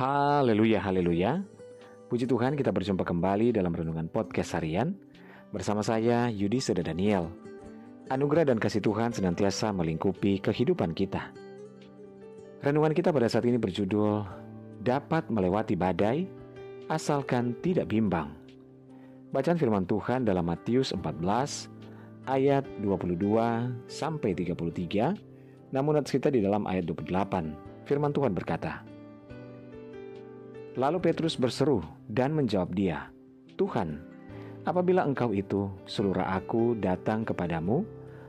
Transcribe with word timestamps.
Haleluya, 0.00 0.80
haleluya. 0.80 1.44
Puji 2.08 2.24
Tuhan 2.24 2.56
kita 2.56 2.72
berjumpa 2.72 3.04
kembali 3.04 3.52
dalam 3.52 3.68
Renungan 3.68 4.08
Podcast 4.08 4.56
Harian 4.56 4.96
bersama 5.52 5.84
saya 5.84 6.32
Yudi 6.32 6.56
Seda 6.56 6.80
Daniel. 6.80 7.28
Anugerah 8.08 8.48
dan 8.48 8.56
kasih 8.56 8.80
Tuhan 8.80 9.12
senantiasa 9.12 9.68
melingkupi 9.76 10.40
kehidupan 10.40 10.96
kita. 10.96 11.36
Renungan 12.64 12.96
kita 12.96 13.12
pada 13.12 13.28
saat 13.28 13.44
ini 13.44 13.60
berjudul 13.60 14.24
Dapat 14.80 15.28
Melewati 15.28 15.76
Badai 15.76 16.24
Asalkan 16.88 17.52
Tidak 17.60 17.84
Bimbang. 17.84 18.32
Bacaan 19.36 19.60
firman 19.60 19.84
Tuhan 19.84 20.24
dalam 20.24 20.48
Matius 20.48 20.96
14 20.96 22.24
ayat 22.24 22.64
22 22.80 23.20
sampai 23.84 24.32
33, 24.32 25.76
namun 25.76 26.00
kita 26.00 26.32
di 26.32 26.40
dalam 26.40 26.64
ayat 26.64 26.88
28. 26.88 27.84
Firman 27.84 28.16
Tuhan 28.16 28.32
berkata, 28.32 28.89
Lalu 30.78 31.02
Petrus 31.02 31.34
berseru 31.34 31.82
dan 32.06 32.30
menjawab 32.30 32.70
dia, 32.78 33.10
Tuhan, 33.58 33.98
apabila 34.62 35.02
engkau 35.02 35.34
itu 35.34 35.66
seluruh 35.82 36.22
aku 36.22 36.78
datang 36.78 37.26
kepadamu, 37.26 37.82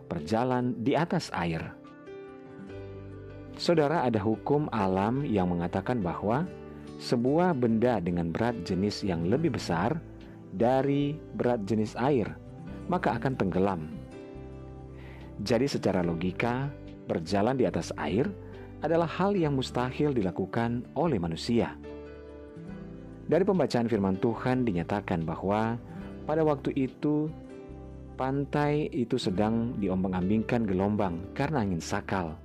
berjalan 0.10 0.74
di 0.82 0.98
atas 0.98 1.30
air. 1.38 1.62
Saudara, 3.62 4.02
ada 4.10 4.18
hukum 4.18 4.66
alam 4.74 5.22
yang 5.22 5.54
mengatakan 5.54 6.02
bahwa 6.02 6.50
sebuah 6.98 7.54
benda 7.54 8.02
dengan 8.02 8.34
berat 8.34 8.58
jenis 8.66 9.06
yang 9.06 9.30
lebih 9.30 9.54
besar 9.54 10.02
dari 10.58 11.14
berat 11.38 11.62
jenis 11.70 11.94
air, 11.94 12.26
maka 12.90 13.22
akan 13.22 13.38
tenggelam. 13.38 13.86
Jadi 15.46 15.70
secara 15.70 16.02
logika, 16.02 16.74
berjalan 17.06 17.54
di 17.54 17.70
atas 17.70 17.94
air 18.02 18.26
adalah 18.82 19.06
hal 19.06 19.38
yang 19.38 19.54
mustahil 19.54 20.10
dilakukan 20.10 20.90
oleh 20.98 21.22
manusia. 21.22 21.78
Dari 23.32 23.48
pembacaan 23.48 23.88
firman 23.88 24.20
Tuhan 24.20 24.68
dinyatakan 24.68 25.24
bahwa 25.24 25.80
pada 26.28 26.44
waktu 26.44 26.76
itu 26.76 27.32
pantai 28.20 28.92
itu 28.92 29.16
sedang 29.16 29.72
diombang-ambingkan 29.80 30.68
gelombang 30.68 31.32
karena 31.32 31.64
angin 31.64 31.80
sakal. 31.80 32.36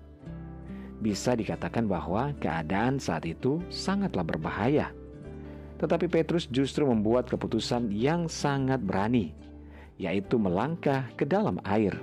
Bisa 1.02 1.34
dikatakan 1.34 1.90
bahwa 1.90 2.30
keadaan 2.38 3.02
saat 3.02 3.26
itu 3.26 3.58
sangatlah 3.66 4.22
berbahaya. 4.22 4.94
Tetapi 5.82 6.06
Petrus 6.06 6.46
justru 6.54 6.86
membuat 6.86 7.26
keputusan 7.26 7.90
yang 7.90 8.30
sangat 8.30 8.78
berani, 8.78 9.34
yaitu 9.98 10.38
melangkah 10.38 11.02
ke 11.18 11.26
dalam 11.26 11.58
air. 11.66 11.98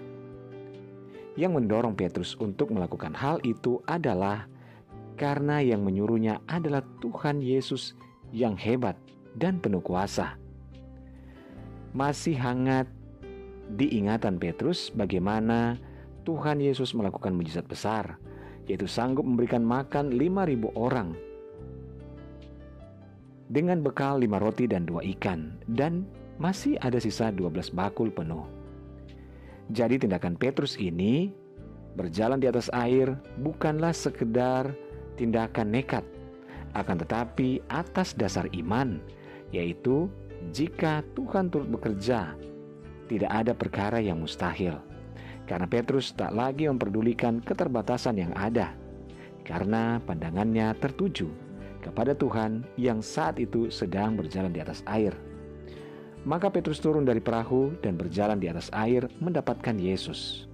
Yang 1.39 1.55
mendorong 1.55 1.95
Petrus 1.95 2.35
untuk 2.35 2.75
melakukan 2.75 3.15
hal 3.15 3.39
itu 3.47 3.79
adalah 3.87 4.43
karena 5.15 5.63
yang 5.63 5.87
menyuruhnya 5.87 6.43
adalah 6.51 6.83
Tuhan 6.99 7.39
Yesus 7.39 7.95
yang 8.33 8.57
hebat 8.57 8.97
dan 9.37 9.61
penuh 9.61 9.79
kuasa. 9.79 10.35
Masih 11.93 12.33
hangat 12.33 12.89
diingatan 13.77 14.41
Petrus 14.41 14.89
bagaimana 14.91 15.77
Tuhan 16.25 16.57
Yesus 16.57 16.97
melakukan 16.97 17.37
mujizat 17.37 17.69
besar, 17.69 18.17
yaitu 18.65 18.89
sanggup 18.89 19.23
memberikan 19.23 19.61
makan 19.61 20.17
5.000 20.17 20.73
orang 20.73 21.13
dengan 23.53 23.85
bekal 23.85 24.17
lima 24.17 24.41
roti 24.41 24.65
dan 24.65 24.89
dua 24.89 25.05
ikan, 25.13 25.53
dan 25.69 26.09
masih 26.41 26.73
ada 26.81 26.97
sisa 26.97 27.29
12 27.29 27.69
bakul 27.69 28.09
penuh. 28.09 28.49
Jadi 29.69 30.01
tindakan 30.01 30.33
Petrus 30.33 30.73
ini 30.81 31.29
berjalan 31.93 32.41
di 32.41 32.49
atas 32.49 32.73
air 32.73 33.13
bukanlah 33.45 33.93
sekedar 33.93 34.73
tindakan 35.21 35.69
nekat, 35.69 36.01
akan 36.73 37.01
tetapi 37.05 37.61
atas 37.69 38.13
dasar 38.17 38.49
iman, 38.53 39.01
yaitu 39.53 40.09
jika 40.51 41.05
Tuhan 41.15 41.47
turut 41.53 41.69
bekerja, 41.69 42.35
tidak 43.07 43.31
ada 43.31 43.53
perkara 43.53 44.01
yang 44.01 44.19
mustahil. 44.19 44.75
Karena 45.43 45.67
Petrus 45.67 46.15
tak 46.15 46.33
lagi 46.33 46.65
memperdulikan 46.67 47.43
keterbatasan 47.43 48.15
yang 48.17 48.33
ada, 48.33 48.73
karena 49.43 49.99
pandangannya 50.03 50.71
tertuju 50.79 51.27
kepada 51.83 52.15
Tuhan 52.15 52.63
yang 52.79 53.03
saat 53.03 53.37
itu 53.37 53.67
sedang 53.67 54.15
berjalan 54.15 54.55
di 54.55 54.63
atas 54.63 54.81
air. 54.87 55.11
Maka 56.23 56.47
Petrus 56.47 56.79
turun 56.79 57.03
dari 57.03 57.19
perahu 57.19 57.75
dan 57.83 57.99
berjalan 57.99 58.39
di 58.39 58.47
atas 58.47 58.71
air 58.71 59.11
mendapatkan 59.19 59.75
Yesus. 59.75 60.47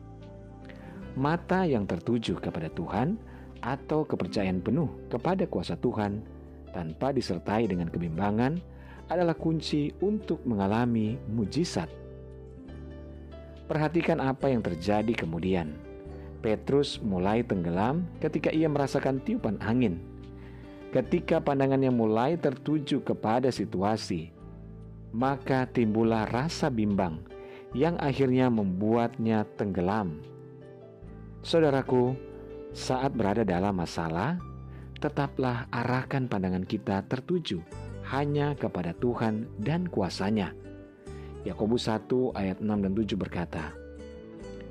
Mata 1.14 1.70
yang 1.70 1.86
tertuju 1.86 2.42
kepada 2.42 2.74
Tuhan 2.74 3.22
atau 3.62 4.08
kepercayaan 4.08 4.64
penuh 4.64 4.88
kepada 5.12 5.44
kuasa 5.48 5.76
Tuhan 5.80 6.24
tanpa 6.72 7.12
disertai 7.12 7.66
dengan 7.68 7.90
kebimbangan 7.90 8.60
adalah 9.10 9.34
kunci 9.34 9.90
untuk 10.06 10.40
mengalami 10.46 11.18
mujizat. 11.28 11.90
Perhatikan 13.66 14.22
apa 14.22 14.50
yang 14.50 14.62
terjadi 14.66 15.14
kemudian. 15.14 15.78
Petrus 16.40 17.04
mulai 17.04 17.44
tenggelam 17.44 18.08
ketika 18.24 18.50
ia 18.50 18.72
merasakan 18.72 19.20
tiupan 19.22 19.60
angin. 19.60 20.00
Ketika 20.90 21.38
pandangannya 21.38 21.94
mulai 21.94 22.40
tertuju 22.40 23.04
kepada 23.04 23.54
situasi, 23.54 24.34
maka 25.14 25.70
timbullah 25.70 26.26
rasa 26.32 26.72
bimbang 26.72 27.22
yang 27.78 27.94
akhirnya 28.02 28.50
membuatnya 28.50 29.46
tenggelam. 29.54 30.18
Saudaraku, 31.46 32.18
saat 32.74 33.18
berada 33.18 33.42
dalam 33.42 33.74
masalah, 33.74 34.38
tetaplah 35.02 35.66
arahkan 35.74 36.30
pandangan 36.30 36.68
kita 36.68 37.02
tertuju 37.10 37.64
hanya 38.10 38.54
kepada 38.54 38.94
Tuhan 38.98 39.50
dan 39.62 39.90
kuasanya. 39.90 40.54
Yakobus 41.48 41.88
1 41.88 42.36
ayat 42.36 42.58
6 42.60 42.68
dan 42.68 42.92
7 42.94 43.16
berkata, 43.16 43.74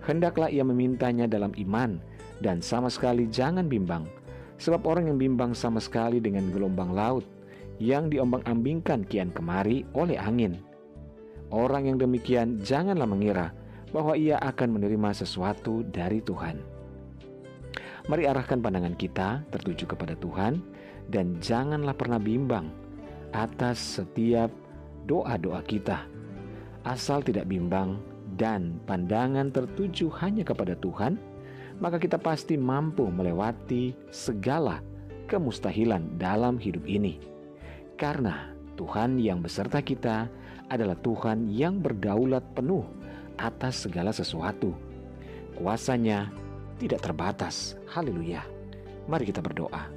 Hendaklah 0.05 0.53
ia 0.53 0.63
memintanya 0.63 1.27
dalam 1.27 1.51
iman 1.59 1.99
dan 2.39 2.63
sama 2.63 2.93
sekali 2.93 3.27
jangan 3.29 3.67
bimbang, 3.67 4.07
sebab 4.61 4.85
orang 4.87 5.11
yang 5.11 5.19
bimbang 5.19 5.53
sama 5.57 5.83
sekali 5.83 6.23
dengan 6.23 6.49
gelombang 6.55 6.93
laut 6.93 7.25
yang 7.79 8.11
diombang-ambingkan 8.11 9.07
kian 9.07 9.31
kemari 9.35 9.87
oleh 9.95 10.19
angin. 10.19 10.59
Orang 11.49 11.89
yang 11.89 11.97
demikian 11.97 12.61
janganlah 12.61 13.09
mengira 13.09 13.47
bahwa 13.89 14.13
ia 14.13 14.37
akan 14.45 14.77
menerima 14.77 15.17
sesuatu 15.17 15.81
dari 15.89 16.21
Tuhan. 16.21 16.78
Mari 18.09 18.25
arahkan 18.25 18.65
pandangan 18.65 18.97
kita 18.97 19.45
tertuju 19.53 19.85
kepada 19.85 20.17
Tuhan 20.17 20.65
dan 21.13 21.37
janganlah 21.45 21.93
pernah 21.93 22.17
bimbang 22.17 22.73
atas 23.37 24.01
setiap 24.01 24.49
doa-doa 25.05 25.61
kita. 25.69 26.09
Asal 26.89 27.21
tidak 27.21 27.53
bimbang 27.53 28.01
dan 28.41 28.81
pandangan 28.89 29.53
tertuju 29.53 30.09
hanya 30.25 30.41
kepada 30.41 30.73
Tuhan, 30.81 31.21
maka 31.85 32.01
kita 32.01 32.17
pasti 32.17 32.57
mampu 32.57 33.13
melewati 33.13 33.93
segala 34.09 34.81
kemustahilan 35.29 36.17
dalam 36.17 36.57
hidup 36.57 36.89
ini. 36.89 37.21
Karena 38.01 38.57
Tuhan 38.81 39.21
yang 39.21 39.45
beserta 39.45 39.85
kita 39.85 40.33
adalah 40.73 40.97
Tuhan 41.05 41.53
yang 41.53 41.85
berdaulat 41.85 42.57
penuh 42.57 42.89
atas 43.37 43.85
segala 43.85 44.17
sesuatu. 44.17 44.73
Kuasanya 45.61 46.48
tidak 46.79 47.03
terbatas. 47.05 47.75
Haleluya. 47.91 48.47
Mari 49.11 49.29
kita 49.29 49.43
berdoa. 49.43 49.91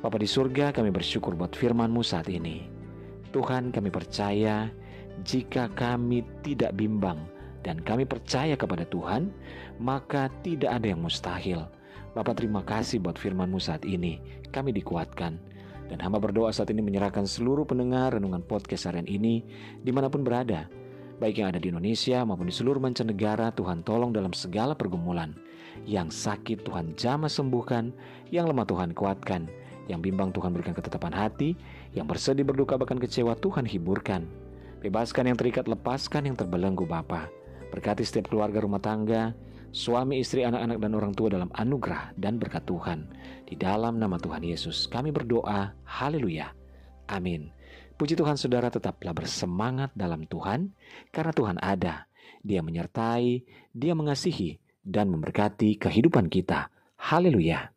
Bapa 0.00 0.16
di 0.20 0.28
surga 0.28 0.70
kami 0.70 0.94
bersyukur 0.94 1.34
buat 1.34 1.52
firman-Mu 1.58 2.00
saat 2.06 2.30
ini. 2.30 2.70
Tuhan 3.34 3.74
kami 3.74 3.90
percaya 3.90 4.70
jika 5.26 5.66
kami 5.74 6.22
tidak 6.46 6.76
bimbang 6.78 7.18
dan 7.66 7.80
kami 7.82 8.04
percaya 8.04 8.54
kepada 8.54 8.86
Tuhan, 8.86 9.32
maka 9.80 10.30
tidak 10.44 10.76
ada 10.76 10.86
yang 10.92 11.00
mustahil. 11.02 11.66
Bapak 12.14 12.38
terima 12.38 12.62
kasih 12.62 13.02
buat 13.02 13.18
firman-Mu 13.18 13.58
saat 13.58 13.82
ini. 13.82 14.22
Kami 14.54 14.70
dikuatkan. 14.70 15.40
Dan 15.84 16.00
hamba 16.00 16.16
berdoa 16.16 16.48
saat 16.48 16.72
ini 16.72 16.80
menyerahkan 16.80 17.28
seluruh 17.28 17.68
pendengar 17.68 18.16
renungan 18.16 18.40
podcast 18.40 18.88
harian 18.88 19.04
ini 19.04 19.44
di 19.84 19.92
mana 19.92 20.08
pun 20.08 20.24
berada 20.24 20.64
baik 21.18 21.40
yang 21.42 21.54
ada 21.54 21.60
di 21.62 21.70
Indonesia 21.70 22.22
maupun 22.26 22.50
di 22.50 22.54
seluruh 22.54 22.82
mancanegara, 22.82 23.54
Tuhan 23.54 23.86
tolong 23.86 24.10
dalam 24.10 24.34
segala 24.34 24.74
pergumulan. 24.74 25.34
Yang 25.84 26.14
sakit 26.14 26.62
Tuhan 26.62 26.94
jamah 26.94 27.30
sembuhkan, 27.30 27.90
yang 28.30 28.46
lemah 28.46 28.66
Tuhan 28.66 28.94
kuatkan, 28.94 29.50
yang 29.90 30.00
bimbang 30.00 30.32
Tuhan 30.32 30.54
berikan 30.54 30.72
ketetapan 30.72 31.12
hati, 31.12 31.58
yang 31.92 32.08
bersedih 32.08 32.46
berduka 32.46 32.78
bahkan 32.78 32.96
kecewa 32.96 33.36
Tuhan 33.38 33.66
hiburkan. 33.66 34.24
Bebaskan 34.80 35.32
yang 35.32 35.38
terikat, 35.40 35.64
lepaskan 35.66 36.28
yang 36.28 36.36
terbelenggu 36.36 36.84
Bapa. 36.84 37.28
Berkati 37.72 38.04
setiap 38.04 38.30
keluarga 38.30 38.62
rumah 38.62 38.78
tangga, 38.78 39.32
suami, 39.74 40.22
istri, 40.22 40.46
anak-anak, 40.46 40.78
dan 40.78 40.92
orang 40.94 41.12
tua 41.16 41.28
dalam 41.32 41.50
anugerah 41.56 42.14
dan 42.20 42.38
berkat 42.38 42.62
Tuhan. 42.68 43.10
Di 43.48 43.58
dalam 43.58 43.98
nama 43.98 44.20
Tuhan 44.20 44.44
Yesus, 44.44 44.86
kami 44.86 45.10
berdoa. 45.10 45.74
Haleluya. 45.82 46.52
Amin. 47.10 47.50
Puji 47.94 48.18
Tuhan 48.18 48.34
saudara 48.34 48.70
tetaplah 48.70 49.14
bersemangat 49.14 49.94
dalam 49.94 50.26
Tuhan 50.26 50.74
karena 51.14 51.32
Tuhan 51.34 51.58
ada. 51.62 52.10
Dia 52.42 52.60
menyertai, 52.62 53.42
dia 53.70 53.94
mengasihi 53.94 54.58
dan 54.82 55.10
memberkati 55.10 55.78
kehidupan 55.78 56.26
kita. 56.26 56.68
Haleluya. 56.98 57.73